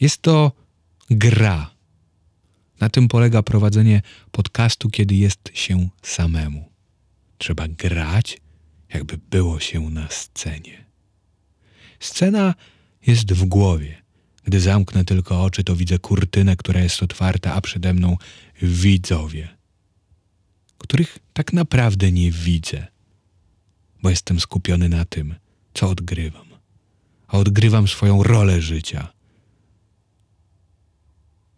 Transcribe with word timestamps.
Jest 0.00 0.22
to 0.22 0.52
gra. 1.10 1.70
Na 2.80 2.88
tym 2.88 3.08
polega 3.08 3.42
prowadzenie 3.42 4.02
podcastu, 4.30 4.90
kiedy 4.90 5.14
jest 5.14 5.50
się 5.54 5.88
samemu. 6.02 6.70
Trzeba 7.38 7.68
grać, 7.68 8.40
jakby 8.94 9.18
było 9.30 9.60
się 9.60 9.90
na 9.90 10.08
scenie. 10.08 10.84
Scena 12.00 12.54
jest 13.06 13.32
w 13.32 13.44
głowie. 13.44 14.02
Gdy 14.44 14.60
zamknę 14.60 15.04
tylko 15.04 15.42
oczy, 15.44 15.64
to 15.64 15.76
widzę 15.76 15.98
kurtynę, 15.98 16.56
która 16.56 16.80
jest 16.80 17.02
otwarta, 17.02 17.54
a 17.54 17.60
przede 17.60 17.94
mną 17.94 18.16
widzowie, 18.62 19.48
których 20.78 21.18
tak 21.32 21.52
naprawdę 21.52 22.12
nie 22.12 22.30
widzę, 22.30 22.86
bo 24.02 24.10
jestem 24.10 24.40
skupiony 24.40 24.88
na 24.88 25.04
tym, 25.04 25.34
co 25.74 25.88
odgrywam. 25.88 26.46
A 27.26 27.38
odgrywam 27.38 27.88
swoją 27.88 28.22
rolę 28.22 28.60
życia, 28.60 29.12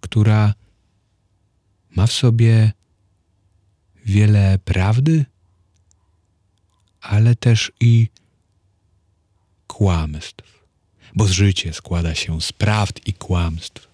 która 0.09 0.55
ma 1.97 2.07
w 2.07 2.13
sobie 2.13 2.73
wiele 4.05 4.59
prawdy, 4.65 5.25
ale 7.01 7.35
też 7.35 7.73
i 7.81 8.09
kłamstw, 9.67 10.65
bo 11.15 11.27
życie 11.27 11.73
składa 11.73 12.15
się 12.15 12.41
z 12.41 12.53
prawd 12.53 13.01
i 13.07 13.13
kłamstw. 13.13 13.89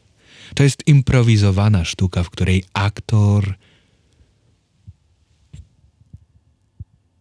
To 0.55 0.62
jest 0.62 0.83
improwizowana 0.87 1.84
sztuka, 1.84 2.23
w 2.23 2.31
której 2.31 2.65
aktor 2.73 3.55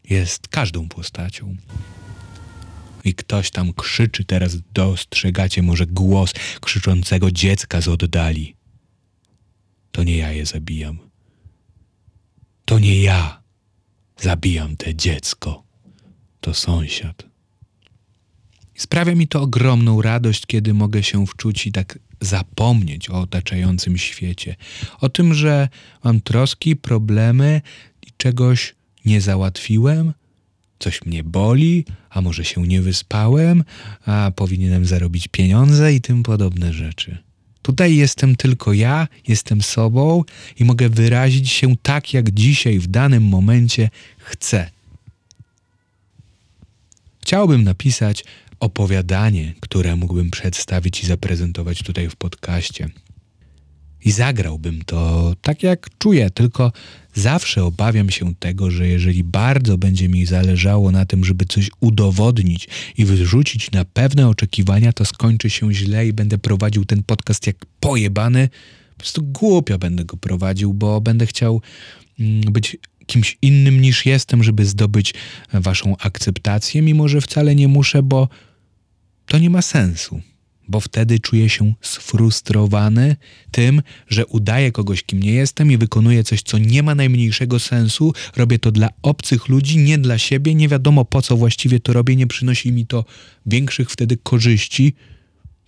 jest 0.10 0.48
każdą 0.48 0.90
postacią. 0.90 1.56
I 3.04 3.14
ktoś 3.16 3.52
tam 3.52 3.74
krzyczy, 3.74 4.26
teraz 4.26 4.58
dostrzegacie 4.74 5.62
może 5.62 5.86
głos 5.86 6.34
krzyczącego 6.62 7.32
dziecka 7.32 7.82
z 7.82 7.88
oddali. 7.88 8.63
To 9.94 10.04
nie 10.04 10.18
ja 10.18 10.32
je 10.32 10.46
zabijam. 10.46 10.98
To 12.66 12.80
nie 12.80 13.02
ja 13.02 13.42
zabijam 14.18 14.78
te 14.78 14.96
dziecko. 14.96 15.64
To 16.42 16.54
sąsiad. 16.54 17.24
Sprawia 18.76 19.16
mi 19.16 19.28
to 19.28 19.42
ogromną 19.42 20.02
radość, 20.02 20.46
kiedy 20.46 20.74
mogę 20.74 21.04
się 21.04 21.28
wczuć 21.28 21.68
i 21.68 21.72
tak 21.72 22.00
zapomnieć 22.22 23.10
o 23.10 23.20
otaczającym 23.20 23.98
świecie. 23.98 24.56
O 25.00 25.10
tym, 25.10 25.34
że 25.34 25.70
mam 26.04 26.22
troski, 26.22 26.76
problemy 26.76 27.62
i 28.08 28.12
czegoś 28.18 28.76
nie 29.06 29.22
załatwiłem, 29.22 30.14
coś 30.80 31.06
mnie 31.06 31.24
boli, 31.24 31.86
a 32.10 32.22
może 32.22 32.46
się 32.46 32.68
nie 32.68 32.82
wyspałem, 32.82 33.64
a 34.06 34.32
powinienem 34.36 34.86
zarobić 34.86 35.28
pieniądze 35.28 35.94
i 35.94 36.02
tym 36.02 36.24
podobne 36.24 36.74
rzeczy. 36.74 37.18
Tutaj 37.64 37.96
jestem 37.96 38.36
tylko 38.36 38.74
ja, 38.74 39.08
jestem 39.28 39.62
sobą 39.62 40.24
i 40.60 40.66
mogę 40.66 40.90
wyrazić 40.90 41.50
się 41.50 41.78
tak, 41.78 42.14
jak 42.14 42.32
dzisiaj, 42.32 42.80
w 42.80 42.88
danym 42.88 43.24
momencie 43.24 43.90
chcę. 44.18 44.70
Chciałbym 47.22 47.64
napisać 47.64 48.24
opowiadanie, 48.60 49.54
które 49.60 49.96
mógłbym 49.96 50.32
przedstawić 50.32 51.04
i 51.04 51.08
zaprezentować 51.08 51.84
tutaj 51.84 52.10
w 52.10 52.16
podcaście. 52.16 52.90
I 54.06 54.12
zagrałbym 54.12 54.82
to 54.86 55.34
tak, 55.42 55.64
jak 55.64 55.90
czuję, 55.98 56.30
tylko 56.30 56.72
zawsze 57.14 57.64
obawiam 57.64 58.10
się 58.10 58.36
tego, 58.36 58.72
że 58.72 58.88
jeżeli 58.88 59.24
bardzo 59.24 59.78
będzie 59.78 60.10
mi 60.10 60.26
zależało 60.26 60.92
na 60.92 61.06
tym, 61.06 61.26
żeby 61.26 61.46
coś 61.46 61.70
udowodnić 61.80 62.68
i 62.98 63.06
wyrzucić 63.06 63.72
na 63.72 63.86
pewne 63.86 64.28
oczekiwania, 64.28 64.94
to 64.94 65.06
skończy 65.06 65.50
się 65.50 65.74
źle 65.74 66.08
i 66.08 66.14
będę 66.14 66.38
prowadził 66.38 66.86
ten 66.86 67.04
podcast 67.04 67.48
jak 67.48 67.56
pojebany. 67.80 68.50
Po 68.90 68.98
prostu 68.98 69.24
głupio 69.24 69.78
będę 69.78 70.06
go 70.06 70.18
prowadził, 70.18 70.74
bo 70.74 71.02
będę 71.02 71.26
chciał 71.26 71.62
mm, 72.20 72.42
być 72.42 72.78
kimś 73.06 73.38
innym 73.42 73.82
niż 73.82 74.06
jestem, 74.06 74.44
żeby 74.44 74.66
zdobyć 74.66 75.14
waszą 75.54 75.98
akceptację, 75.98 76.82
mimo 76.82 77.08
że 77.08 77.22
wcale 77.22 77.56
nie 77.56 77.68
muszę, 77.68 78.04
bo 78.04 78.30
to 79.26 79.40
nie 79.40 79.50
ma 79.50 79.62
sensu, 79.62 80.22
bo 80.68 80.80
wtedy 80.80 81.20
czuję 81.20 81.50
się 81.50 81.74
sfrustrowany 81.82 83.16
tym, 83.52 83.82
że 84.08 84.26
udaję 84.26 84.72
kogoś, 84.72 85.04
kim 85.04 85.20
nie 85.20 85.32
jestem 85.32 85.72
i 85.72 85.78
wykonuję 85.78 86.24
coś, 86.24 86.42
co 86.42 86.58
nie 86.58 86.84
ma 86.84 86.96
najmniejszego 86.96 87.60
sensu. 87.60 88.14
Robię 88.36 88.60
to 88.60 88.72
dla 88.72 88.90
obcych 89.02 89.50
ludzi, 89.50 89.78
nie 89.78 89.98
dla 89.98 90.18
siebie. 90.18 90.56
Nie 90.56 90.70
wiadomo 90.70 91.06
po 91.06 91.22
co 91.22 91.38
właściwie 91.38 91.80
to 91.80 91.94
robię, 91.94 92.16
nie 92.16 92.28
przynosi 92.28 92.72
mi 92.72 92.86
to 92.86 93.06
większych 93.46 93.90
wtedy 93.90 94.18
korzyści. 94.18 94.94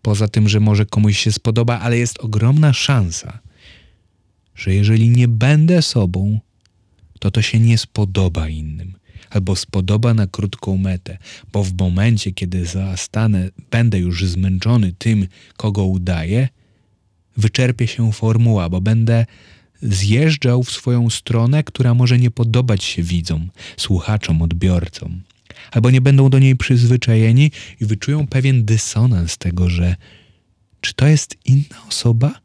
Poza 0.02 0.28
tym, 0.28 0.50
że 0.50 0.60
może 0.60 0.86
komuś 0.86 1.18
się 1.18 1.32
spodoba, 1.32 1.80
ale 1.80 1.98
jest 1.98 2.20
ogromna 2.20 2.74
szansa, 2.74 3.40
że 4.56 4.74
jeżeli 4.74 5.10
nie 5.10 5.28
będę 5.28 5.82
sobą, 5.82 6.40
to 7.20 7.32
to 7.32 7.42
się 7.42 7.60
nie 7.60 7.78
spodoba 7.78 8.50
innym 8.50 9.05
albo 9.36 9.56
spodoba 9.56 10.14
na 10.14 10.28
krótką 10.28 10.78
metę, 10.78 11.18
bo 11.52 11.64
w 11.64 11.74
momencie, 11.78 12.32
kiedy 12.32 12.66
zastanę, 12.66 13.50
będę 13.72 14.00
już 14.00 14.26
zmęczony 14.26 14.94
tym, 14.98 15.28
kogo 15.58 15.86
udaję, 15.86 16.50
wyczerpie 17.38 17.88
się 17.88 18.12
formuła, 18.12 18.70
bo 18.70 18.82
będę 18.82 19.26
zjeżdżał 19.82 20.64
w 20.64 20.72
swoją 20.72 21.10
stronę, 21.10 21.64
która 21.64 21.94
może 21.94 22.20
nie 22.20 22.32
podobać 22.32 22.84
się 22.84 23.04
widzom, 23.04 23.50
słuchaczom, 23.78 24.42
odbiorcom, 24.42 25.22
albo 25.72 25.92
nie 25.92 26.02
będą 26.02 26.30
do 26.30 26.40
niej 26.40 26.56
przyzwyczajeni 26.56 27.52
i 27.82 27.86
wyczują 27.86 28.28
pewien 28.28 28.66
dysonans 28.66 29.38
tego, 29.38 29.70
że 29.70 29.96
czy 30.82 30.94
to 30.94 31.08
jest 31.08 31.36
inna 31.46 31.88
osoba, 31.90 32.40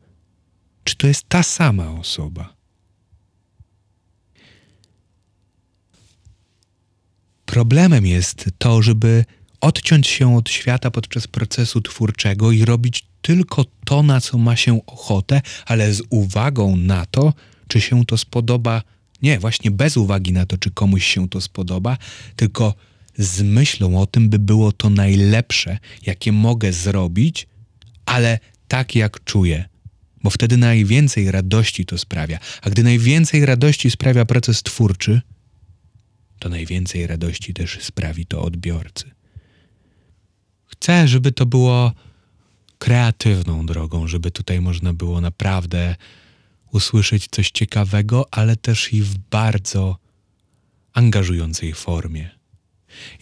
czy 0.84 0.97
to 0.97 1.07
jest 1.07 1.25
ta 1.28 1.43
sama 1.43 1.91
osoba. 1.91 2.59
Problemem 7.50 8.06
jest 8.06 8.50
to, 8.59 8.83
żeby 8.83 9.25
odciąć 9.61 10.06
się 10.06 10.37
od 10.37 10.50
świata 10.50 10.91
podczas 10.91 11.27
procesu 11.27 11.81
twórczego 11.81 12.53
i 12.53 12.65
robić 12.65 13.05
tylko 13.22 13.65
to, 13.84 14.03
na 14.03 14.21
co 14.21 14.38
ma 14.38 14.56
się 14.56 14.87
ochotę, 14.87 15.43
ale 15.66 15.94
z 15.94 16.03
uwagą 16.10 16.77
na 16.77 17.06
to, 17.06 17.34
czy 17.69 17.81
się 17.81 18.05
to 18.05 18.19
spodoba. 18.19 18.83
Nie, 19.22 19.39
właśnie 19.39 19.71
bez 19.71 19.97
uwagi 19.97 20.33
na 20.33 20.47
to, 20.47 20.59
czy 20.59 20.71
komuś 20.71 21.06
się 21.06 21.28
to 21.28 21.41
spodoba, 21.41 21.99
tylko 22.37 22.75
z 23.19 23.43
myślą 23.43 24.00
o 24.00 24.06
tym, 24.06 24.28
by 24.28 24.39
było 24.39 24.72
to 24.72 24.91
najlepsze, 24.91 25.78
jakie 26.06 26.33
mogę 26.33 26.72
zrobić, 26.72 27.47
ale 28.06 28.39
tak 28.69 28.94
jak 28.94 29.25
czuję. 29.25 29.69
Bo 30.22 30.31
wtedy 30.31 30.56
najwięcej 30.56 31.31
radości 31.31 31.87
to 31.87 31.99
sprawia. 31.99 32.39
A 32.62 32.71
gdy 32.71 32.83
najwięcej 32.83 33.47
radości 33.47 33.91
sprawia 33.91 34.25
proces 34.25 34.62
twórczy, 34.62 35.21
to 36.41 36.49
najwięcej 36.49 37.06
radości 37.06 37.55
też 37.55 37.78
sprawi 37.81 38.27
to 38.27 38.43
odbiorcy. 38.43 39.11
Chcę, 40.67 41.09
żeby 41.09 41.33
to 41.33 41.47
było 41.47 41.93
kreatywną 42.78 43.67
drogą, 43.67 44.06
żeby 44.06 44.31
tutaj 44.31 44.61
można 44.61 44.93
było 44.93 45.21
naprawdę 45.21 45.97
usłyszeć 46.73 47.28
coś 47.31 47.51
ciekawego, 47.51 48.27
ale 48.31 48.56
też 48.56 48.93
i 48.93 49.03
w 49.03 49.19
bardzo 49.19 49.99
angażującej 50.93 51.73
formie. 51.73 52.31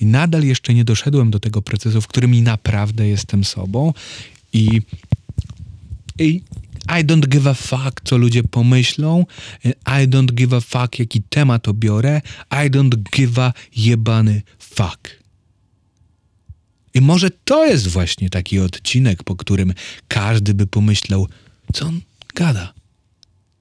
I 0.01 0.07
nadal 0.07 0.43
jeszcze 0.43 0.75
nie 0.75 0.85
doszedłem 0.85 1.31
do 1.31 1.41
tego 1.41 1.63
procesu, 1.63 2.01
w 2.01 2.07
którym 2.07 2.43
naprawdę 2.43 3.09
jestem 3.09 3.45
sobą 3.45 3.93
i, 4.53 4.83
i 6.19 6.43
i 6.89 7.05
don't 7.05 7.29
give 7.29 7.47
a 7.47 7.55
fuck, 7.55 8.01
co 8.05 8.17
ludzie 8.17 8.43
pomyślą. 8.43 9.25
I 9.87 10.09
don't 10.09 10.33
give 10.33 10.53
a 10.53 10.61
fuck, 10.61 10.99
jaki 10.99 11.23
temat 11.23 11.69
obiorę. 11.69 12.21
I 12.51 12.71
don't 12.71 12.97
give 13.17 13.39
a 13.39 13.53
jebany 13.77 14.43
fuck. 14.59 15.19
I 16.95 17.01
może 17.01 17.31
to 17.31 17.67
jest 17.67 17.89
właśnie 17.89 18.31
taki 18.31 18.59
odcinek, 18.59 19.23
po 19.23 19.37
którym 19.37 19.75
każdy 20.09 20.55
by 20.55 20.67
pomyślał, 20.67 21.29
co 21.73 21.87
on 21.87 22.01
gada? 22.35 22.75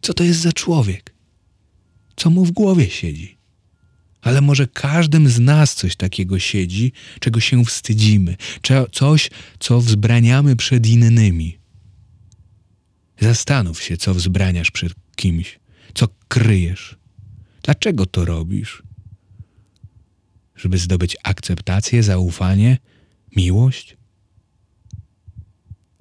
Co 0.02 0.14
to 0.14 0.24
jest 0.24 0.40
za 0.40 0.54
człowiek? 0.54 1.14
Co 2.16 2.30
mu 2.30 2.46
w 2.46 2.52
głowie 2.52 2.90
siedzi? 2.90 3.38
Ale 4.22 4.42
może 4.42 4.68
każdym 4.68 5.30
z 5.30 5.40
nas 5.40 5.76
coś 5.76 5.96
takiego 5.96 6.40
siedzi, 6.40 6.92
czego 7.20 7.40
się 7.40 7.66
wstydzimy, 7.66 8.36
coś, 8.92 9.30
co 9.60 9.82
wzbraniamy 9.82 10.56
przed 10.56 10.88
innymi. 10.88 11.57
Zastanów 13.20 13.84
się, 13.84 13.98
co 13.98 14.14
wzbraniasz 14.14 14.72
przed 14.72 14.94
kimś, 15.16 15.60
co 15.94 16.08
kryjesz. 16.28 16.98
Dlaczego 17.64 18.06
to 18.06 18.26
robisz? 18.26 18.84
Żeby 20.56 20.78
zdobyć 20.78 21.18
akceptację, 21.24 22.04
zaufanie, 22.04 22.78
miłość? 23.36 23.98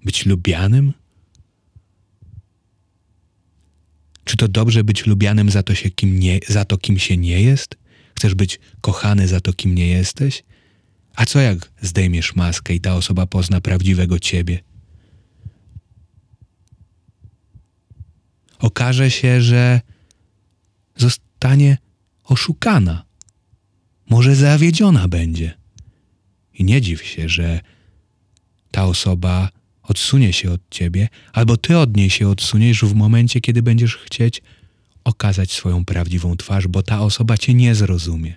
Być 0.04 0.26
lubianym? 0.26 0.92
Czy 4.24 4.36
to 4.36 4.48
dobrze 4.48 4.84
być 4.84 5.06
lubianym 5.06 5.50
za 5.50 5.62
to, 5.62 5.74
się 5.74 5.90
kim 5.90 6.20
nie, 6.20 6.40
za 6.48 6.64
to, 6.64 6.78
kim 6.78 6.98
się 6.98 7.16
nie 7.16 7.42
jest? 7.42 7.76
Chcesz 8.14 8.34
być 8.34 8.58
kochany 8.80 9.28
za 9.28 9.40
to, 9.40 9.52
kim 9.52 9.74
nie 9.74 9.88
jesteś? 9.88 10.42
A 11.14 11.26
co 11.26 11.40
jak 11.40 11.72
zdejmiesz 11.82 12.34
maskę 12.34 12.74
i 12.74 12.80
ta 12.80 12.94
osoba 12.94 13.26
pozna 13.26 13.60
prawdziwego 13.60 14.18
ciebie? 14.18 14.60
Okaże 18.58 19.10
się, 19.10 19.40
że 19.42 19.80
zostanie 20.96 21.78
oszukana. 22.24 23.04
Może 24.10 24.36
zawiedziona 24.36 25.08
będzie. 25.08 25.54
I 26.54 26.64
nie 26.64 26.80
dziw 26.80 27.04
się, 27.04 27.28
że 27.28 27.60
ta 28.70 28.84
osoba 28.84 29.48
odsunie 29.82 30.32
się 30.32 30.52
od 30.52 30.60
ciebie, 30.70 31.08
albo 31.32 31.56
ty 31.56 31.78
od 31.78 31.96
niej 31.96 32.10
się 32.10 32.28
odsuniesz 32.28 32.84
w 32.84 32.94
momencie, 32.94 33.40
kiedy 33.40 33.62
będziesz 33.62 33.96
chcieć 33.96 34.42
okazać 35.04 35.52
swoją 35.52 35.84
prawdziwą 35.84 36.36
twarz, 36.36 36.66
bo 36.68 36.82
ta 36.82 37.00
osoba 37.00 37.38
cię 37.38 37.54
nie 37.54 37.74
zrozumie. 37.74 38.34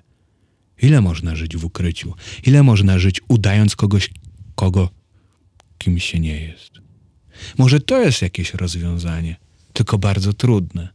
Ile 0.81 1.01
można 1.01 1.35
żyć 1.35 1.57
w 1.57 1.65
ukryciu? 1.65 2.13
Ile 2.43 2.63
można 2.63 2.99
żyć 2.99 3.21
udając 3.27 3.75
kogoś, 3.75 4.09
kogo 4.55 4.89
kim 5.77 5.99
się 5.99 6.19
nie 6.19 6.41
jest? 6.41 6.71
Może 7.57 7.79
to 7.79 8.01
jest 8.01 8.21
jakieś 8.21 8.53
rozwiązanie, 8.53 9.35
tylko 9.73 9.97
bardzo 9.97 10.33
trudne. 10.33 10.89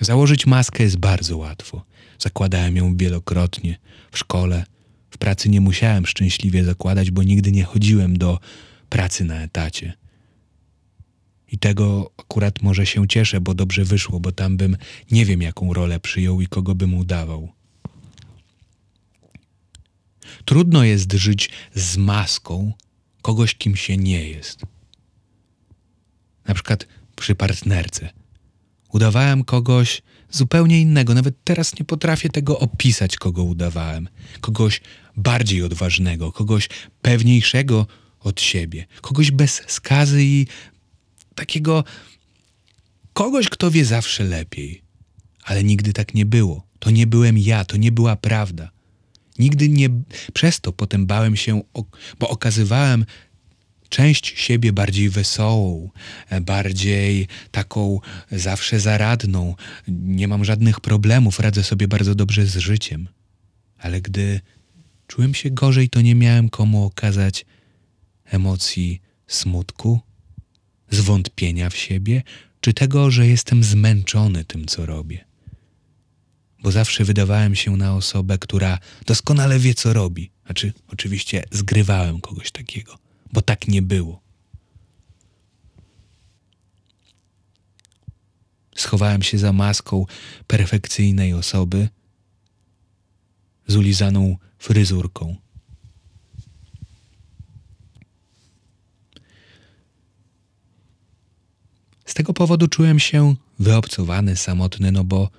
Założyć 0.00 0.46
maskę 0.46 0.82
jest 0.82 0.96
bardzo 0.96 1.36
łatwo. 1.36 1.84
Zakładałem 2.18 2.76
ją 2.76 2.96
wielokrotnie 2.96 3.78
w 4.10 4.18
szkole. 4.18 4.64
W 5.10 5.18
pracy 5.18 5.48
nie 5.48 5.60
musiałem 5.60 6.06
szczęśliwie 6.06 6.64
zakładać, 6.64 7.10
bo 7.10 7.22
nigdy 7.22 7.52
nie 7.52 7.64
chodziłem 7.64 8.18
do 8.18 8.40
pracy 8.88 9.24
na 9.24 9.42
etacie. 9.42 9.92
I 11.52 11.58
tego 11.58 12.10
akurat 12.16 12.62
może 12.62 12.86
się 12.86 13.08
cieszę, 13.08 13.40
bo 13.40 13.54
dobrze 13.54 13.84
wyszło, 13.84 14.20
bo 14.20 14.32
tam 14.32 14.56
bym 14.56 14.76
nie 15.10 15.24
wiem, 15.24 15.42
jaką 15.42 15.72
rolę 15.72 16.00
przyjął 16.00 16.40
i 16.40 16.46
kogo 16.46 16.74
bym 16.74 16.94
udawał. 16.94 17.52
Trudno 20.44 20.84
jest 20.84 21.12
żyć 21.12 21.50
z 21.74 21.96
maską 21.96 22.72
kogoś, 23.22 23.54
kim 23.54 23.76
się 23.76 23.96
nie 23.96 24.28
jest. 24.28 24.60
Na 26.48 26.54
przykład 26.54 26.86
przy 27.16 27.34
partnerce. 27.34 28.10
Udawałem 28.92 29.44
kogoś 29.44 30.02
zupełnie 30.30 30.80
innego. 30.80 31.14
Nawet 31.14 31.34
teraz 31.44 31.78
nie 31.78 31.84
potrafię 31.84 32.28
tego 32.28 32.58
opisać, 32.58 33.16
kogo 33.16 33.42
udawałem. 33.42 34.08
Kogoś 34.40 34.80
bardziej 35.16 35.62
odważnego, 35.62 36.32
kogoś 36.32 36.68
pewniejszego 37.02 37.86
od 38.20 38.40
siebie, 38.40 38.86
kogoś 39.00 39.30
bez 39.30 39.62
skazy 39.66 40.24
i 40.24 40.46
takiego 41.34 41.84
kogoś, 43.12 43.48
kto 43.48 43.70
wie 43.70 43.84
zawsze 43.84 44.24
lepiej. 44.24 44.82
Ale 45.44 45.64
nigdy 45.64 45.92
tak 45.92 46.14
nie 46.14 46.26
było. 46.26 46.66
To 46.78 46.90
nie 46.90 47.06
byłem 47.06 47.38
ja, 47.38 47.64
to 47.64 47.76
nie 47.76 47.92
była 47.92 48.16
prawda. 48.16 48.70
Nigdy 49.38 49.68
nie. 49.68 49.88
Przez 50.32 50.60
to 50.60 50.72
potem 50.72 51.06
bałem 51.06 51.36
się, 51.36 51.62
bo 52.18 52.28
okazywałem 52.28 53.04
część 53.94 54.40
siebie 54.40 54.72
bardziej 54.72 55.10
wesołą, 55.10 55.90
bardziej 56.40 57.28
taką 57.50 58.00
zawsze 58.32 58.80
zaradną. 58.80 59.54
Nie 59.88 60.28
mam 60.28 60.44
żadnych 60.44 60.80
problemów, 60.80 61.40
radzę 61.40 61.62
sobie 61.62 61.88
bardzo 61.88 62.14
dobrze 62.14 62.46
z 62.46 62.56
życiem. 62.56 63.08
Ale 63.78 64.00
gdy 64.00 64.40
czułem 65.06 65.34
się 65.34 65.50
gorzej, 65.50 65.88
to 65.88 66.00
nie 66.00 66.14
miałem 66.14 66.48
komu 66.48 66.84
okazać 66.84 67.46
emocji 68.24 69.00
smutku, 69.26 70.00
zwątpienia 70.90 71.70
w 71.70 71.76
siebie, 71.76 72.22
czy 72.60 72.72
tego, 72.72 73.10
że 73.10 73.26
jestem 73.26 73.64
zmęczony 73.64 74.44
tym, 74.44 74.66
co 74.66 74.86
robię. 74.86 75.24
Bo 76.62 76.70
zawsze 76.72 77.04
wydawałem 77.04 77.54
się 77.54 77.76
na 77.76 77.94
osobę, 77.94 78.38
która 78.38 78.78
doskonale 79.06 79.58
wie, 79.58 79.74
co 79.74 79.92
robi. 79.92 80.30
Znaczy, 80.46 80.72
oczywiście 80.88 81.44
zgrywałem 81.50 82.20
kogoś 82.20 82.50
takiego, 82.50 83.03
bo 83.34 83.42
tak 83.42 83.68
nie 83.68 83.82
było. 83.82 84.20
Schowałem 88.76 89.22
się 89.22 89.38
za 89.38 89.52
maską 89.52 90.06
perfekcyjnej 90.46 91.32
osoby 91.32 91.88
z 93.66 93.76
ulizaną 93.76 94.36
fryzurką 94.58 95.36
Z 102.04 102.14
tego 102.14 102.32
powodu 102.32 102.68
czułem 102.68 102.98
się 103.00 103.34
wyobcowany, 103.58 104.36
samotny, 104.36 104.92
no 104.92 105.04
bo 105.04 105.30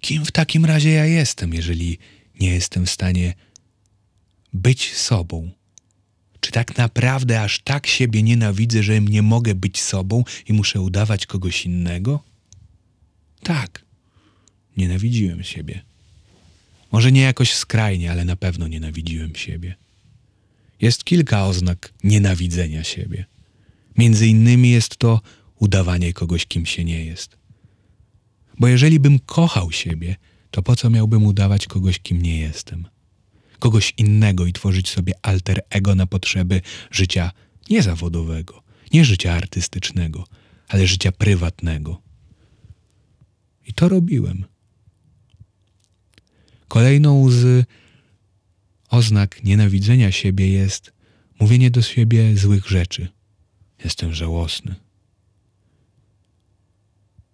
kim 0.00 0.24
w 0.24 0.32
takim 0.32 0.64
razie 0.64 0.90
ja 0.90 1.06
jestem, 1.06 1.54
jeżeli 1.54 1.98
nie 2.40 2.50
jestem 2.50 2.86
w 2.86 2.90
stanie 2.90 3.34
być 4.52 4.94
sobą? 4.96 5.59
Czy 6.40 6.52
tak 6.52 6.76
naprawdę 6.76 7.42
aż 7.42 7.58
tak 7.58 7.86
siebie 7.86 8.22
nienawidzę, 8.22 8.82
że 8.82 9.00
nie 9.00 9.22
mogę 9.22 9.54
być 9.54 9.80
sobą 9.80 10.24
i 10.48 10.52
muszę 10.52 10.80
udawać 10.80 11.26
kogoś 11.26 11.66
innego? 11.66 12.24
Tak, 13.42 13.84
nienawidziłem 14.76 15.42
siebie. 15.42 15.82
Może 16.92 17.12
nie 17.12 17.20
jakoś 17.20 17.54
skrajnie, 17.54 18.10
ale 18.10 18.24
na 18.24 18.36
pewno 18.36 18.68
nienawidziłem 18.68 19.36
siebie. 19.36 19.74
Jest 20.80 21.04
kilka 21.04 21.46
oznak 21.46 21.92
nienawidzenia 22.04 22.84
siebie. 22.84 23.24
Między 23.98 24.26
innymi 24.26 24.70
jest 24.70 24.96
to 24.96 25.20
udawanie 25.58 26.12
kogoś, 26.12 26.46
kim 26.46 26.66
się 26.66 26.84
nie 26.84 27.04
jest. 27.04 27.36
Bo 28.58 28.68
jeżeli 28.68 29.00
bym 29.00 29.18
kochał 29.18 29.72
siebie, 29.72 30.16
to 30.50 30.62
po 30.62 30.76
co 30.76 30.90
miałbym 30.90 31.24
udawać 31.24 31.66
kogoś, 31.66 31.98
kim 31.98 32.22
nie 32.22 32.38
jestem? 32.38 32.86
Kogoś 33.60 33.94
innego 33.96 34.46
i 34.46 34.52
tworzyć 34.52 34.88
sobie 34.88 35.12
alter 35.22 35.60
ego 35.70 35.94
na 35.94 36.06
potrzeby 36.06 36.60
życia 36.90 37.32
nie 37.70 37.82
zawodowego, 37.82 38.62
nie 38.92 39.04
życia 39.04 39.32
artystycznego, 39.32 40.24
ale 40.68 40.86
życia 40.86 41.12
prywatnego. 41.12 42.02
I 43.66 43.72
to 43.72 43.88
robiłem. 43.88 44.44
Kolejną 46.68 47.30
z 47.30 47.66
oznak 48.88 49.44
nienawidzenia 49.44 50.12
siebie 50.12 50.48
jest 50.48 50.92
mówienie 51.40 51.70
do 51.70 51.82
siebie 51.82 52.36
złych 52.36 52.66
rzeczy 52.68 53.08
Jestem 53.84 54.14
żałosny. 54.14 54.74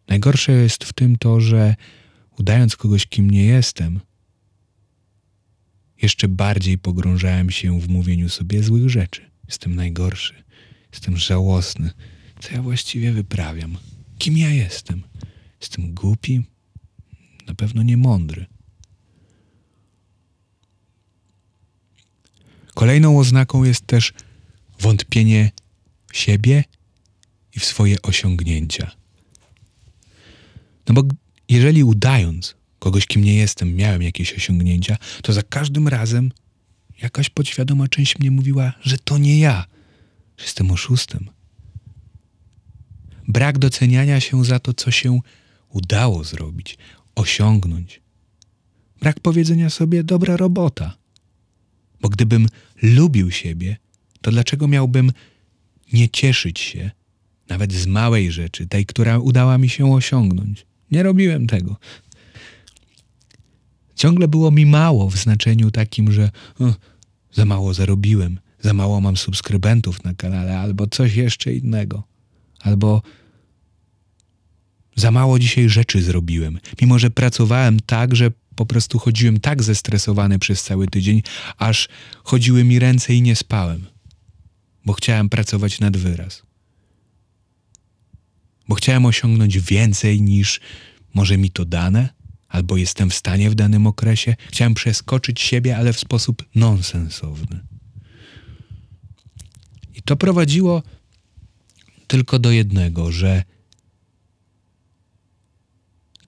Najgorsze 0.08 0.52
jest 0.52 0.84
w 0.84 0.92
tym 0.92 1.18
to, 1.18 1.40
że 1.40 1.74
udając 2.38 2.76
kogoś, 2.76 3.06
kim 3.06 3.30
nie 3.30 3.44
jestem, 3.44 4.00
jeszcze 6.02 6.28
bardziej 6.28 6.78
pogrążałem 6.78 7.50
się 7.50 7.80
w 7.80 7.88
mówieniu 7.88 8.28
sobie 8.28 8.62
złych 8.62 8.90
rzeczy. 8.90 9.30
Jestem 9.48 9.74
najgorszy, 9.74 10.34
jestem 10.92 11.16
żałosny. 11.16 11.90
Co 12.40 12.52
ja 12.52 12.62
właściwie 12.62 13.12
wyprawiam? 13.12 13.78
Kim 14.18 14.38
ja 14.38 14.50
jestem? 14.50 15.02
Jestem 15.60 15.94
głupi? 15.94 16.42
Na 17.46 17.54
pewno 17.54 17.82
nie 17.82 17.96
mądry. 17.96 18.46
Kolejną 22.74 23.18
oznaką 23.18 23.64
jest 23.64 23.86
też 23.86 24.12
wątpienie 24.80 25.50
w 26.12 26.16
siebie 26.16 26.64
i 27.56 27.60
w 27.60 27.64
swoje 27.64 28.02
osiągnięcia. 28.02 28.90
No 30.88 30.94
bo 30.94 31.02
jeżeli 31.48 31.84
udając 31.84 32.56
kogoś, 32.78 33.06
kim 33.06 33.24
nie 33.24 33.34
jestem, 33.34 33.76
miałem 33.76 34.02
jakieś 34.02 34.34
osiągnięcia, 34.34 34.96
to 35.22 35.32
za 35.32 35.42
każdym 35.42 35.88
razem 35.88 36.32
jakaś 37.02 37.30
podświadoma 37.30 37.88
część 37.88 38.18
mnie 38.18 38.30
mówiła, 38.30 38.72
że 38.80 38.98
to 38.98 39.18
nie 39.18 39.38
ja, 39.38 39.64
że 40.36 40.44
jestem 40.44 40.70
oszustem. 40.70 41.30
Brak 43.28 43.58
doceniania 43.58 44.20
się 44.20 44.44
za 44.44 44.58
to, 44.58 44.74
co 44.74 44.90
się 44.90 45.20
udało 45.68 46.24
zrobić, 46.24 46.78
osiągnąć. 47.14 48.00
Brak 49.00 49.20
powiedzenia 49.20 49.70
sobie 49.70 50.04
dobra 50.04 50.36
robota. 50.36 50.96
Bo 52.00 52.08
gdybym 52.08 52.48
lubił 52.82 53.30
siebie, 53.30 53.76
to 54.20 54.30
dlaczego 54.30 54.68
miałbym 54.68 55.12
nie 55.92 56.08
cieszyć 56.08 56.60
się 56.60 56.90
nawet 57.48 57.72
z 57.72 57.86
małej 57.86 58.32
rzeczy, 58.32 58.66
tej, 58.66 58.86
która 58.86 59.18
udała 59.18 59.58
mi 59.58 59.68
się 59.68 59.92
osiągnąć. 59.92 60.66
Nie 60.90 61.02
robiłem 61.02 61.46
tego. 61.46 61.76
Ciągle 63.96 64.28
było 64.28 64.50
mi 64.50 64.66
mało 64.66 65.10
w 65.10 65.16
znaczeniu 65.16 65.70
takim, 65.70 66.12
że 66.12 66.30
o, 66.60 66.74
za 67.32 67.44
mało 67.44 67.74
zarobiłem, 67.74 68.38
za 68.60 68.72
mało 68.72 69.00
mam 69.00 69.16
subskrybentów 69.16 70.04
na 70.04 70.14
kanale, 70.14 70.58
albo 70.58 70.86
coś 70.86 71.14
jeszcze 71.14 71.52
innego, 71.52 72.02
albo 72.60 73.02
za 74.96 75.10
mało 75.10 75.38
dzisiaj 75.38 75.68
rzeczy 75.68 76.02
zrobiłem. 76.02 76.58
Mimo, 76.82 76.98
że 76.98 77.10
pracowałem 77.10 77.80
tak, 77.80 78.16
że 78.16 78.30
po 78.54 78.66
prostu 78.66 78.98
chodziłem 78.98 79.40
tak 79.40 79.62
zestresowany 79.62 80.38
przez 80.38 80.62
cały 80.62 80.86
tydzień, 80.86 81.22
aż 81.58 81.88
chodziły 82.24 82.64
mi 82.64 82.78
ręce 82.78 83.14
i 83.14 83.22
nie 83.22 83.36
spałem 83.36 83.86
bo 84.86 84.92
chciałem 84.92 85.28
pracować 85.28 85.80
nad 85.80 85.96
wyraz. 85.96 86.42
Bo 88.68 88.74
chciałem 88.74 89.06
osiągnąć 89.06 89.58
więcej 89.58 90.22
niż 90.22 90.60
może 91.14 91.38
mi 91.38 91.50
to 91.50 91.64
dane, 91.64 92.08
albo 92.48 92.76
jestem 92.76 93.10
w 93.10 93.14
stanie 93.14 93.50
w 93.50 93.54
danym 93.54 93.86
okresie. 93.86 94.36
Chciałem 94.48 94.74
przeskoczyć 94.74 95.40
siebie, 95.40 95.76
ale 95.76 95.92
w 95.92 96.00
sposób 96.00 96.44
nonsensowny. 96.54 97.60
I 99.94 100.02
to 100.02 100.16
prowadziło 100.16 100.82
tylko 102.06 102.38
do 102.38 102.50
jednego, 102.50 103.12
że 103.12 103.44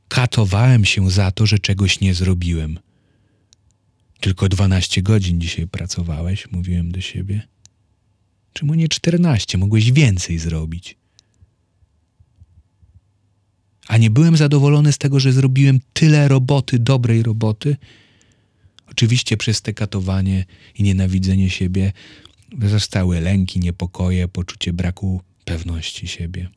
katowałem 0.08 0.84
się 0.84 1.10
za 1.10 1.30
to, 1.30 1.46
że 1.46 1.58
czegoś 1.58 2.00
nie 2.00 2.14
zrobiłem. 2.14 2.78
Tylko 4.20 4.48
12 4.48 5.02
godzin 5.02 5.40
dzisiaj 5.40 5.66
pracowałeś, 5.66 6.52
mówiłem 6.52 6.92
do 6.92 7.00
siebie. 7.00 7.48
Czemu 8.52 8.74
nie 8.74 8.88
14? 8.88 9.58
Mogłeś 9.58 9.92
więcej 9.92 10.38
zrobić. 10.38 10.96
A 13.98 14.00
nie 14.00 14.10
byłem 14.10 14.36
zadowolony 14.36 14.92
z 14.92 14.98
tego, 14.98 15.20
że 15.20 15.32
zrobiłem 15.32 15.80
tyle 15.92 16.28
roboty, 16.28 16.78
dobrej 16.78 17.22
roboty. 17.22 17.76
Oczywiście 18.90 19.36
przez 19.36 19.62
te 19.62 19.74
katowanie 19.74 20.44
i 20.74 20.82
nienawidzenie 20.82 21.50
siebie 21.50 21.92
zostały 22.62 23.20
lęki, 23.20 23.60
niepokoje, 23.60 24.28
poczucie 24.28 24.72
braku 24.72 25.20
pewności 25.44 26.08
siebie. 26.08 26.48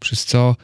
Przez 0.00 0.24
co 0.24 0.56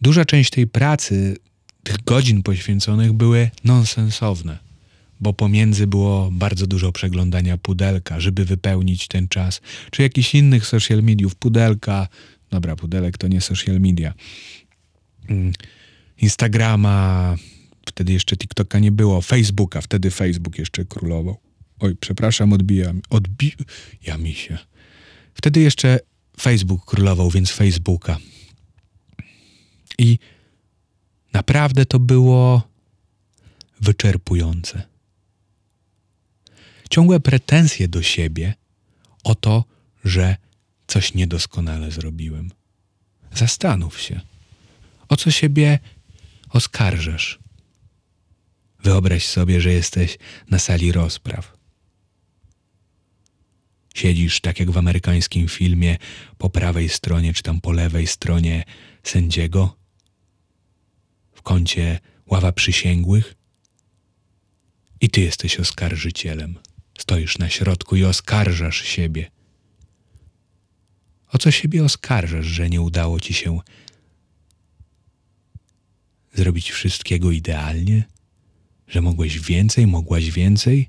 duża 0.00 0.24
część 0.24 0.50
tej 0.50 0.66
pracy, 0.66 1.36
tych 1.82 2.04
godzin 2.04 2.42
poświęconych 2.42 3.12
były 3.12 3.50
nonsensowne, 3.64 4.58
bo 5.24 5.32
pomiędzy 5.32 5.86
było 5.86 6.30
bardzo 6.32 6.66
dużo 6.66 6.92
przeglądania 6.92 7.58
pudelka, 7.58 8.20
żeby 8.20 8.44
wypełnić 8.44 9.08
ten 9.08 9.28
czas, 9.28 9.60
czy 9.90 10.02
jakichś 10.02 10.34
innych 10.34 10.66
social 10.66 11.02
mediów, 11.02 11.34
pudelka, 11.34 12.08
dobra, 12.50 12.76
pudelek 12.76 13.18
to 13.18 13.28
nie 13.28 13.40
social 13.40 13.80
media, 13.80 14.14
mm, 15.28 15.52
Instagrama, 16.18 17.36
wtedy 17.86 18.12
jeszcze 18.12 18.36
TikToka 18.36 18.78
nie 18.78 18.92
było, 18.92 19.20
Facebooka, 19.20 19.80
wtedy 19.80 20.10
Facebook 20.10 20.58
jeszcze 20.58 20.84
królował. 20.84 21.36
Oj, 21.80 21.96
przepraszam, 22.00 22.52
odbijam, 22.52 23.00
odbija 23.10 24.18
mi 24.18 24.34
się. 24.34 24.58
Wtedy 25.34 25.60
jeszcze 25.60 25.98
Facebook 26.40 26.84
królował, 26.84 27.30
więc 27.30 27.50
Facebooka. 27.50 28.18
I 29.98 30.18
naprawdę 31.32 31.86
to 31.86 31.98
było 31.98 32.62
wyczerpujące. 33.80 34.93
Ciągłe 36.90 37.20
pretensje 37.20 37.88
do 37.88 38.02
siebie 38.02 38.54
o 39.24 39.34
to, 39.34 39.64
że 40.04 40.36
coś 40.86 41.14
niedoskonale 41.14 41.90
zrobiłem. 41.90 42.50
Zastanów 43.32 44.00
się, 44.00 44.20
o 45.08 45.16
co 45.16 45.30
siebie 45.30 45.78
oskarżasz. 46.48 47.38
Wyobraź 48.82 49.26
sobie, 49.26 49.60
że 49.60 49.72
jesteś 49.72 50.18
na 50.50 50.58
sali 50.58 50.92
rozpraw. 50.92 51.56
Siedzisz 53.94 54.40
tak 54.40 54.60
jak 54.60 54.70
w 54.70 54.78
amerykańskim 54.78 55.48
filmie 55.48 55.96
po 56.38 56.50
prawej 56.50 56.88
stronie 56.88 57.34
czy 57.34 57.42
tam 57.42 57.60
po 57.60 57.72
lewej 57.72 58.06
stronie 58.06 58.64
sędziego, 59.02 59.76
w 61.32 61.42
kącie 61.42 61.98
ława 62.26 62.52
przysięgłych 62.52 63.34
i 65.00 65.10
ty 65.10 65.20
jesteś 65.20 65.60
oskarżycielem. 65.60 66.58
Stoisz 66.98 67.38
na 67.38 67.48
środku 67.48 67.96
i 67.96 68.04
oskarżasz 68.04 68.82
siebie. 68.82 69.30
O 71.32 71.38
co 71.38 71.50
siebie 71.50 71.84
oskarżasz, 71.84 72.46
że 72.46 72.70
nie 72.70 72.80
udało 72.80 73.20
ci 73.20 73.34
się 73.34 73.60
zrobić 76.34 76.70
wszystkiego 76.70 77.30
idealnie? 77.30 78.04
Że 78.88 79.00
mogłeś 79.00 79.40
więcej, 79.40 79.86
mogłaś 79.86 80.30
więcej? 80.30 80.88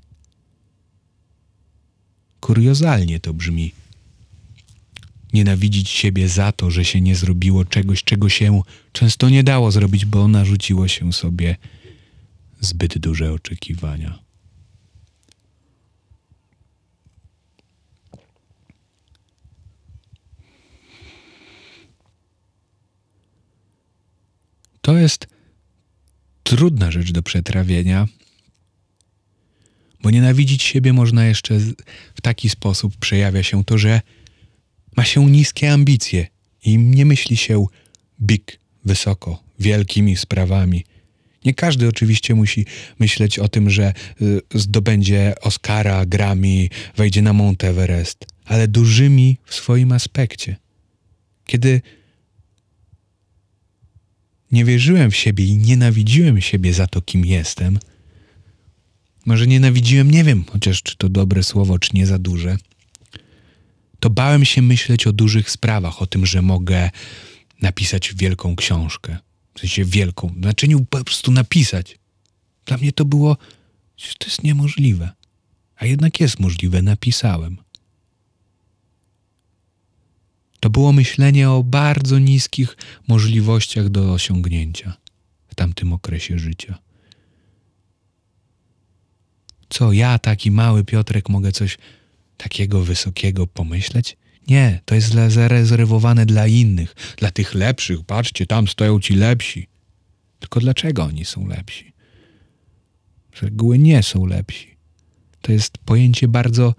Kuriozalnie 2.40 3.20
to 3.20 3.34
brzmi. 3.34 3.72
Nienawidzić 5.32 5.90
siebie 5.90 6.28
za 6.28 6.52
to, 6.52 6.70
że 6.70 6.84
się 6.84 7.00
nie 7.00 7.16
zrobiło 7.16 7.64
czegoś, 7.64 8.04
czego 8.04 8.28
się 8.28 8.62
często 8.92 9.28
nie 9.28 9.44
dało 9.44 9.70
zrobić, 9.70 10.04
bo 10.04 10.28
narzuciło 10.28 10.88
się 10.88 11.12
sobie 11.12 11.56
zbyt 12.60 12.98
duże 12.98 13.32
oczekiwania. 13.32 14.25
To 24.86 24.98
jest 24.98 25.26
trudna 26.42 26.90
rzecz 26.90 27.12
do 27.12 27.22
przetrawienia, 27.22 28.08
bo 30.02 30.10
nienawidzić 30.10 30.62
siebie 30.62 30.92
można 30.92 31.26
jeszcze 31.26 31.58
w 32.14 32.20
taki 32.22 32.48
sposób 32.48 32.96
przejawia 32.96 33.42
się 33.42 33.64
to, 33.64 33.78
że 33.78 34.00
ma 34.96 35.04
się 35.04 35.30
niskie 35.30 35.72
ambicje 35.72 36.26
i 36.64 36.78
nie 36.78 37.04
myśli 37.04 37.36
się 37.36 37.66
big, 38.20 38.58
wysoko, 38.84 39.42
wielkimi 39.58 40.16
sprawami. 40.16 40.84
Nie 41.44 41.54
każdy 41.54 41.88
oczywiście 41.88 42.34
musi 42.34 42.66
myśleć 42.98 43.38
o 43.38 43.48
tym, 43.48 43.70
że 43.70 43.92
y, 44.22 44.40
zdobędzie 44.54 45.34
Oscara, 45.42 46.06
Grammy, 46.06 46.68
wejdzie 46.96 47.22
na 47.22 47.32
Mount 47.32 47.64
Everest, 47.64 48.24
ale 48.44 48.68
dużymi 48.68 49.38
w 49.44 49.54
swoim 49.54 49.92
aspekcie. 49.92 50.56
Kiedy 51.46 51.82
nie 54.52 54.64
wierzyłem 54.64 55.10
w 55.10 55.16
siebie 55.16 55.44
i 55.44 55.56
nienawidziłem 55.56 56.40
siebie 56.40 56.74
za 56.74 56.86
to, 56.86 57.02
kim 57.02 57.26
jestem, 57.26 57.78
może 59.26 59.46
nienawidziłem, 59.46 60.10
nie 60.10 60.24
wiem, 60.24 60.44
chociaż 60.50 60.82
czy 60.82 60.96
to 60.96 61.08
dobre 61.08 61.42
słowo, 61.42 61.78
czy 61.78 61.90
nie 61.94 62.06
za 62.06 62.18
duże, 62.18 62.56
to 64.00 64.10
bałem 64.10 64.44
się 64.44 64.62
myśleć 64.62 65.06
o 65.06 65.12
dużych 65.12 65.50
sprawach, 65.50 66.02
o 66.02 66.06
tym, 66.06 66.26
że 66.26 66.42
mogę 66.42 66.90
napisać 67.62 68.14
wielką 68.14 68.56
książkę. 68.56 69.18
W 69.54 69.60
sensie 69.60 69.84
wielką, 69.84 70.34
znaczy 70.40 70.66
po 70.90 71.04
prostu 71.04 71.32
napisać. 71.32 71.98
Dla 72.66 72.76
mnie 72.76 72.92
to 72.92 73.04
było, 73.04 73.36
to 74.18 74.26
jest 74.26 74.42
niemożliwe. 74.42 75.10
A 75.76 75.86
jednak 75.86 76.20
jest 76.20 76.40
możliwe, 76.40 76.82
napisałem. 76.82 77.56
To 80.66 80.70
było 80.70 80.92
myślenie 80.92 81.50
o 81.50 81.62
bardzo 81.62 82.18
niskich 82.18 82.76
możliwościach 83.08 83.88
do 83.88 84.12
osiągnięcia 84.12 84.96
w 85.48 85.54
tamtym 85.54 85.92
okresie 85.92 86.38
życia. 86.38 86.78
Co 89.68 89.92
ja, 89.92 90.18
taki 90.18 90.50
mały 90.50 90.84
Piotrek, 90.84 91.28
mogę 91.28 91.52
coś 91.52 91.78
takiego 92.36 92.84
wysokiego 92.84 93.46
pomyśleć? 93.46 94.16
Nie, 94.48 94.80
to 94.84 94.94
jest 94.94 95.14
zarezerwowane 95.28 96.26
dla 96.26 96.46
innych, 96.46 96.94
dla 97.16 97.30
tych 97.30 97.54
lepszych. 97.54 98.04
Patrzcie, 98.04 98.46
tam 98.46 98.68
stoją 98.68 99.00
ci 99.00 99.14
lepsi. 99.14 99.68
Tylko 100.38 100.60
dlaczego 100.60 101.04
oni 101.04 101.24
są 101.24 101.46
lepsi? 101.46 101.92
Z 103.34 103.42
reguły 103.42 103.78
nie 103.78 104.02
są 104.02 104.26
lepsi. 104.26 104.76
To 105.40 105.52
jest 105.52 105.78
pojęcie 105.78 106.28
bardzo 106.28 106.74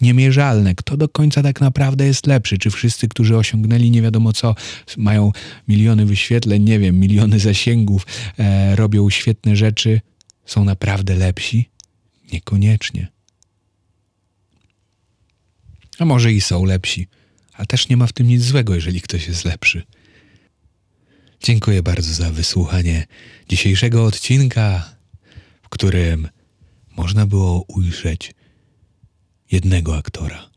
niemierzalne. 0.00 0.74
Kto 0.74 0.96
do 0.96 1.08
końca 1.08 1.42
tak 1.42 1.60
naprawdę 1.60 2.06
jest 2.06 2.26
lepszy? 2.26 2.58
Czy 2.58 2.70
wszyscy, 2.70 3.08
którzy 3.08 3.36
osiągnęli 3.36 3.90
nie 3.90 4.02
wiadomo 4.02 4.32
co, 4.32 4.54
mają 4.96 5.32
miliony 5.68 6.06
wyświetleń, 6.06 6.62
nie 6.62 6.78
wiem, 6.78 7.00
miliony 7.00 7.38
zasięgów, 7.38 8.06
e, 8.38 8.76
robią 8.76 9.10
świetne 9.10 9.56
rzeczy, 9.56 10.00
są 10.46 10.64
naprawdę 10.64 11.16
lepsi? 11.16 11.68
Niekoniecznie. 12.32 13.08
A 15.98 16.04
może 16.04 16.32
i 16.32 16.40
są 16.40 16.64
lepsi, 16.64 17.06
a 17.52 17.66
też 17.66 17.88
nie 17.88 17.96
ma 17.96 18.06
w 18.06 18.12
tym 18.12 18.28
nic 18.28 18.42
złego, 18.42 18.74
jeżeli 18.74 19.00
ktoś 19.00 19.28
jest 19.28 19.44
lepszy. 19.44 19.82
Dziękuję 21.42 21.82
bardzo 21.82 22.14
za 22.14 22.30
wysłuchanie 22.30 23.06
dzisiejszego 23.48 24.04
odcinka, 24.04 24.96
w 25.62 25.68
którym 25.68 26.28
można 26.96 27.26
było 27.26 27.64
ujrzeć 27.68 28.34
jednego 29.50 29.96
aktora. 29.96 30.50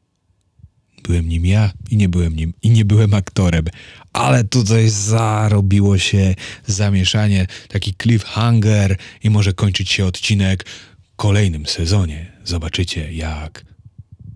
Byłem 1.04 1.30
nim 1.30 1.46
ja 1.46 1.72
i 1.90 1.98
nie 1.98 2.10
byłem 2.10 2.36
nim 2.36 2.54
i 2.62 2.70
nie 2.70 2.86
byłem 2.86 3.14
aktorem, 3.14 3.66
ale 4.14 4.44
tutaj 4.44 4.90
zarobiło 4.90 5.98
się 5.98 6.36
zamieszanie, 6.68 7.48
taki 7.68 7.94
cliffhanger 8.02 8.98
i 9.24 9.30
może 9.30 9.54
kończyć 9.54 9.92
się 9.92 10.06
odcinek 10.06 10.66
w 11.02 11.16
kolejnym 11.16 11.66
sezonie. 11.66 12.32
Zobaczycie 12.44 13.14
jak 13.14 13.66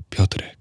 Piotrek 0.09 0.57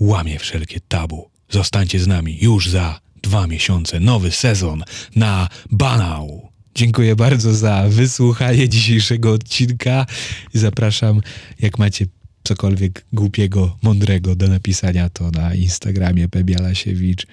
łamie 0.00 0.38
wszelkie 0.38 0.80
tabu. 0.80 1.30
Zostańcie 1.50 2.00
z 2.00 2.06
nami 2.06 2.38
już 2.40 2.68
za 2.68 3.00
dwa 3.22 3.46
miesiące, 3.46 4.00
nowy 4.00 4.30
sezon 4.30 4.84
na 5.16 5.48
Banał. 5.70 6.48
Dziękuję 6.74 7.16
bardzo 7.16 7.54
za 7.54 7.84
wysłuchanie 7.88 8.68
dzisiejszego 8.68 9.32
odcinka 9.32 10.06
zapraszam, 10.54 11.20
jak 11.58 11.78
macie 11.78 12.06
cokolwiek 12.48 13.04
głupiego, 13.12 13.76
mądrego 13.82 14.34
do 14.34 14.48
napisania, 14.48 15.08
to 15.10 15.30
na 15.30 15.54
Instagramie 15.54 16.28
Pebialasiewicz. 16.28 17.26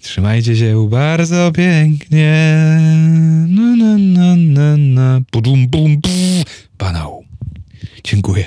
Trzymajcie 0.00 0.56
się 0.56 0.88
bardzo 0.90 1.52
pięknie. 1.52 2.54
Na, 3.48 3.76
na, 3.76 3.98
na, 3.98 4.36
na, 4.36 4.76
na. 4.76 5.20
Pudum, 5.30 5.68
bum, 5.68 6.00
Banał. 6.78 7.24
Dziękuję. 8.04 8.42